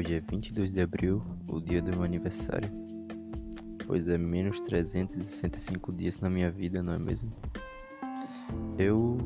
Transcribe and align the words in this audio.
Hoje 0.00 0.14
é 0.14 0.20
22 0.20 0.72
de 0.72 0.80
abril, 0.80 1.22
o 1.46 1.60
dia 1.60 1.82
do 1.82 1.90
meu 1.90 2.04
aniversário. 2.04 2.70
Pois 3.86 4.08
é 4.08 4.16
menos 4.16 4.58
365 4.62 5.92
dias 5.92 6.18
na 6.20 6.30
minha 6.30 6.50
vida, 6.50 6.82
não 6.82 6.94
é 6.94 6.98
mesmo? 6.98 7.30
Eu 8.78 9.18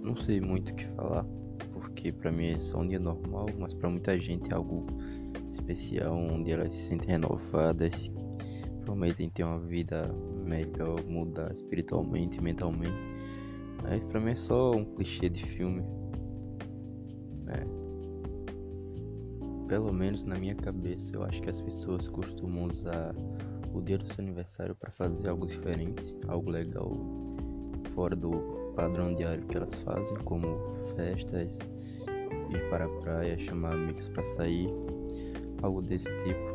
não 0.00 0.14
sei 0.16 0.40
muito 0.40 0.70
o 0.70 0.74
que 0.76 0.86
falar, 0.90 1.24
porque 1.72 2.12
para 2.12 2.30
mim 2.30 2.50
é 2.50 2.58
só 2.60 2.78
um 2.78 2.86
dia 2.86 3.00
normal, 3.00 3.46
mas 3.58 3.74
para 3.74 3.90
muita 3.90 4.16
gente 4.20 4.52
é 4.52 4.54
algo 4.54 4.86
especial, 5.48 6.16
onde 6.16 6.52
elas 6.52 6.76
se 6.76 6.82
sentem 6.90 7.08
renovadas, 7.08 8.08
prometem 8.84 9.28
ter 9.30 9.42
uma 9.42 9.58
vida 9.58 10.14
melhor, 10.44 11.04
mudar 11.08 11.50
espiritualmente, 11.50 12.40
mentalmente. 12.40 12.94
Mas 13.82 14.00
para 14.04 14.20
mim 14.20 14.30
é 14.30 14.36
só 14.36 14.70
um 14.76 14.84
clichê 14.84 15.28
de 15.28 15.44
filme. 15.44 15.82
É 17.48 17.79
pelo 19.70 19.92
menos 19.92 20.24
na 20.24 20.34
minha 20.34 20.56
cabeça, 20.56 21.14
eu 21.14 21.22
acho 21.22 21.40
que 21.40 21.48
as 21.48 21.60
pessoas 21.60 22.08
costumam 22.08 22.64
usar 22.64 23.14
o 23.72 23.80
dia 23.80 23.96
do 23.96 24.04
seu 24.12 24.16
aniversário 24.18 24.74
para 24.74 24.90
fazer 24.90 25.28
algo 25.28 25.46
diferente, 25.46 26.12
algo 26.26 26.50
legal, 26.50 26.92
fora 27.94 28.16
do 28.16 28.32
padrão 28.74 29.14
diário 29.14 29.46
que 29.46 29.56
elas 29.56 29.76
fazem, 29.76 30.18
como 30.24 30.58
festas, 30.96 31.60
ir 32.50 32.68
para 32.68 32.86
a 32.86 32.88
praia, 32.88 33.38
chamar 33.38 33.74
amigos 33.74 34.08
para 34.08 34.24
sair, 34.24 34.68
algo 35.62 35.80
desse 35.82 36.10
tipo. 36.24 36.50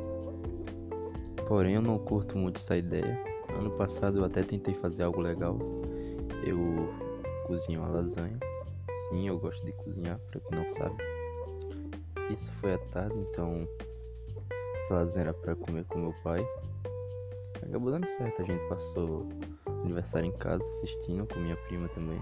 Porém, 1.47 1.75
eu 1.75 1.81
não 1.81 1.97
curto 1.97 2.37
muito 2.37 2.57
essa 2.57 2.75
ideia. 2.75 3.17
Ano 3.57 3.71
passado 3.77 4.17
eu 4.17 4.25
até 4.25 4.43
tentei 4.43 4.73
fazer 4.73 5.03
algo 5.03 5.21
legal. 5.21 5.57
Eu 6.45 6.89
cozinho 7.47 7.79
uma 7.79 7.89
lasanha. 7.91 8.37
Sim, 9.07 9.29
eu 9.29 9.39
gosto 9.39 9.65
de 9.65 9.71
cozinhar, 9.71 10.20
para 10.20 10.41
quem 10.41 10.59
não 10.59 10.67
sabe. 10.67 11.14
Isso 12.29 12.51
foi 12.54 12.73
à 12.73 12.77
tarde, 12.77 13.15
então 13.29 13.68
essa 14.79 14.95
lasanha 14.95 15.26
era 15.26 15.34
pra 15.34 15.55
comer 15.55 15.85
com 15.85 15.99
meu 15.99 16.13
pai. 16.23 16.45
Acabou 17.62 17.91
dando 17.91 18.07
certo, 18.07 18.41
a 18.41 18.45
gente 18.45 18.68
passou 18.68 19.27
aniversário 19.84 20.27
em 20.27 20.37
casa 20.37 20.63
assistindo 20.63 21.27
com 21.27 21.40
minha 21.40 21.55
prima 21.68 21.87
também. 21.90 22.20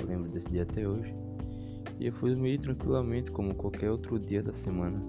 Eu 0.00 0.06
lembro 0.06 0.30
desse 0.30 0.48
dia 0.48 0.62
até 0.62 0.86
hoje. 0.86 1.14
E 1.98 2.06
eu 2.06 2.12
fui 2.12 2.34
dormir 2.34 2.58
tranquilamente 2.58 3.30
como 3.30 3.54
qualquer 3.54 3.90
outro 3.90 4.18
dia 4.18 4.42
da 4.42 4.52
semana. 4.52 5.00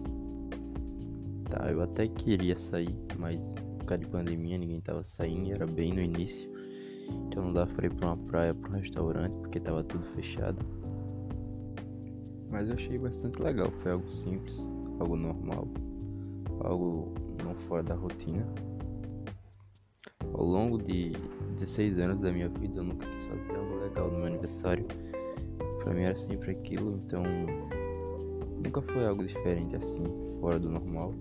Tá, 1.49 1.71
eu 1.71 1.81
até 1.81 2.07
queria 2.07 2.55
sair, 2.55 2.95
mas 3.17 3.39
por 3.79 3.85
causa 3.85 4.03
de 4.03 4.09
pandemia 4.09 4.57
ninguém 4.57 4.79
tava 4.81 5.03
saindo, 5.03 5.51
era 5.51 5.65
bem 5.65 5.93
no 5.93 6.01
início. 6.01 6.49
Então 7.27 7.43
não 7.43 7.53
dava 7.53 7.73
pra 7.73 7.87
ir 7.87 7.93
pra 7.93 8.07
uma 8.07 8.17
praia, 8.17 8.53
pra 8.53 8.69
um 8.69 8.79
restaurante, 8.79 9.33
porque 9.41 9.59
tava 9.59 9.83
tudo 9.83 10.05
fechado. 10.15 10.76
Mas 12.49 12.69
eu 12.69 12.75
achei 12.75 12.97
bastante 12.97 13.41
legal, 13.41 13.69
foi 13.81 13.91
algo 13.91 14.07
simples, 14.09 14.57
algo 14.99 15.15
normal, 15.15 15.67
algo 16.61 17.13
não 17.43 17.53
fora 17.67 17.83
da 17.83 17.95
rotina. 17.95 18.45
Ao 20.33 20.43
longo 20.43 20.77
de 20.77 21.11
16 21.55 21.97
anos 21.97 22.19
da 22.19 22.31
minha 22.31 22.47
vida 22.47 22.77
eu 22.77 22.83
nunca 22.83 23.05
quis 23.05 23.25
fazer 23.25 23.55
algo 23.55 23.79
legal 23.79 24.11
no 24.11 24.17
meu 24.17 24.27
aniversário. 24.27 24.85
Pra 25.83 25.93
mim 25.93 26.03
era 26.03 26.15
sempre 26.15 26.51
aquilo, 26.51 27.01
então 27.05 27.23
nunca 28.63 28.81
foi 28.81 29.05
algo 29.05 29.25
diferente 29.25 29.75
assim, 29.75 30.03
fora 30.39 30.59
do 30.59 30.69
normal. 30.69 31.13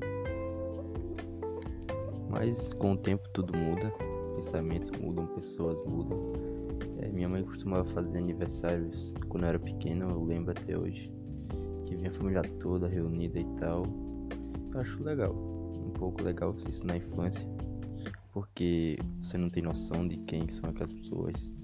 Mas 2.29 2.73
com 2.75 2.93
o 2.93 2.97
tempo 2.97 3.29
tudo 3.33 3.57
muda, 3.57 3.91
pensamentos 4.37 4.91
mudam, 5.01 5.27
pessoas 5.29 5.83
mudam. 5.87 6.19
É, 6.99 7.09
minha 7.09 7.29
mãe 7.29 7.43
costumava 7.43 7.85
fazer 7.91 8.19
aniversários 8.19 9.13
quando 9.29 9.45
eu 9.45 9.49
era 9.51 9.59
pequeno, 9.59 10.11
eu 10.11 10.25
lembro 10.25 10.51
até 10.51 10.77
hoje 10.77 11.13
que 11.85 11.97
vinha 11.97 12.11
a 12.11 12.13
família 12.13 12.43
toda 12.61 12.89
reunida 12.89 13.39
e 13.39 13.45
tal. 13.59 13.85
Eu 14.73 14.81
acho 14.81 15.03
legal, 15.03 15.33
um 15.33 15.91
pouco 15.91 16.23
legal 16.23 16.55
isso 16.69 16.87
na 16.87 16.97
infância, 16.97 17.47
porque 18.33 18.99
você 19.23 19.39
não 19.39 19.49
tem 19.49 19.63
noção 19.63 20.07
de 20.07 20.17
quem 20.19 20.49
são 20.49 20.71
aquelas 20.71 20.93
pessoas 20.93 21.55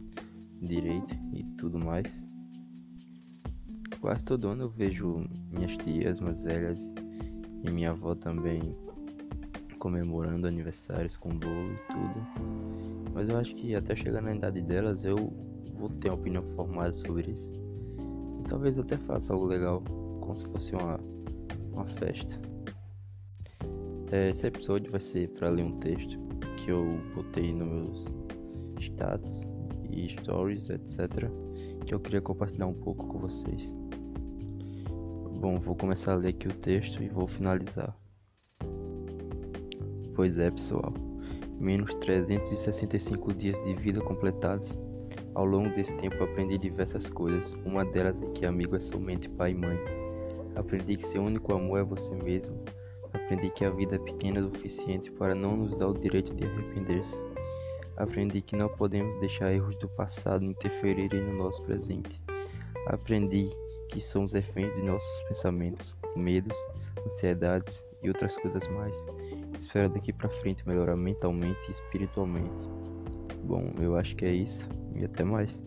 direito 0.61 1.15
e 1.33 1.45
tudo 1.57 1.79
mais. 1.79 2.07
Quase 4.01 4.25
todo 4.25 4.49
ano 4.49 4.65
eu 4.65 4.69
vejo 4.69 5.25
minhas 5.51 5.77
tias 5.77 6.19
mais 6.21 6.41
velhas 6.41 6.93
e 7.65 7.71
minha 7.71 7.91
avó 7.91 8.15
também 8.15 8.61
comemorando 9.79 10.47
aniversários 10.47 11.17
com 11.17 11.31
bolo 11.31 11.73
e 11.73 11.93
tudo. 11.93 13.02
Mas 13.15 13.29
eu 13.29 13.37
acho 13.37 13.55
que 13.55 13.75
até 13.75 13.95
chegar 13.95 14.23
na 14.23 14.35
idade 14.35 14.63
delas 14.63 15.05
eu 15.05 15.17
vou 15.75 15.89
ter 15.89 16.09
uma 16.09 16.17
opinião 16.17 16.43
formada 16.55 16.93
sobre 16.93 17.31
isso. 17.31 17.53
E 18.41 18.49
talvez 18.49 18.79
até 18.79 18.97
faça 18.97 19.33
algo 19.33 19.47
legal 19.47 19.83
como 20.21 20.37
se 20.37 20.47
fosse 20.47 20.75
uma, 20.75 20.99
uma 21.73 21.87
festa. 21.87 22.41
É, 24.11 24.31
esse 24.31 24.47
episódio 24.47 24.91
vai 24.91 25.01
ser 25.01 25.29
para 25.31 25.49
ler 25.49 25.65
um 25.65 25.79
texto 25.79 26.19
que 26.57 26.71
eu 26.71 27.01
botei 27.15 27.53
nos 27.53 27.69
meus 27.69 28.07
status 28.79 29.47
e 29.91 30.09
stories, 30.09 30.69
etc. 30.71 31.31
Que 31.87 31.95
eu 31.95 32.01
queria 32.01 32.21
compartilhar 32.21 32.67
um 32.67 32.75
pouco 32.75 33.07
com 33.07 33.19
vocês. 33.19 33.75
Bom, 35.41 35.59
vou 35.59 35.75
começar 35.75 36.13
a 36.13 36.17
ler 36.17 36.29
aqui 36.29 36.47
o 36.47 36.53
texto 36.53 37.03
e 37.03 37.09
vou 37.09 37.27
finalizar. 37.27 37.97
Pois 40.15 40.39
é, 40.39 40.51
pessoal, 40.51 40.93
menos 41.63 41.95
365 41.95 43.33
dias 43.33 43.63
de 43.63 43.73
vida 43.75 44.01
completados. 44.01 44.77
Ao 45.33 45.45
longo 45.45 45.73
desse 45.73 45.97
tempo 45.97 46.23
aprendi 46.23 46.59
diversas 46.59 47.09
coisas. 47.09 47.55
Uma 47.65 47.85
delas 47.85 48.21
é 48.21 48.27
que 48.33 48.45
amigo 48.45 48.75
é 48.75 48.81
somente 48.81 49.29
pai 49.29 49.53
e 49.53 49.55
mãe. 49.55 49.79
Aprendi 50.57 50.97
que 50.97 51.07
seu 51.07 51.23
único 51.23 51.55
amor 51.55 51.79
é 51.79 51.85
você 51.85 52.13
mesmo. 52.17 52.61
Aprendi 53.13 53.49
que 53.51 53.65
a 53.65 53.71
vida 53.71 53.95
é 53.95 53.99
pequena 53.99 54.41
o 54.41 54.55
suficiente 54.55 55.11
para 55.13 55.37
não 55.37 55.57
nos 55.57 55.77
dar 55.77 55.89
o 55.89 55.99
direito 55.99 56.35
de 56.35 56.45
arrepender-se. 56.45 57.17
Aprendi 57.97 58.43
que 58.43 58.57
não 58.57 58.69
podemos 58.69 59.21
deixar 59.21 59.53
erros 59.53 59.77
do 59.77 59.89
passado 59.89 60.45
interferirem 60.45 61.21
no 61.21 61.45
nosso 61.45 61.63
presente. 61.63 62.21
Aprendi 62.89 63.49
que 63.89 64.01
somos 64.01 64.33
reféns 64.33 64.75
de 64.75 64.83
nossos 64.83 65.23
pensamentos, 65.29 65.95
medos, 66.17 66.59
ansiedades 67.07 67.85
e 68.03 68.09
outras 68.09 68.35
coisas 68.37 68.67
mais. 68.69 68.97
Espero 69.63 69.89
daqui 69.89 70.13
para 70.13 70.29
frente 70.29 70.67
melhorar 70.67 70.97
mentalmente 70.97 71.57
e 71.69 71.71
espiritualmente. 71.71 72.67
Bom, 73.45 73.73
eu 73.81 73.97
acho 73.97 74.17
que 74.17 74.25
é 74.25 74.33
isso 74.33 74.69
e 74.97 75.05
até 75.05 75.23
mais. 75.23 75.63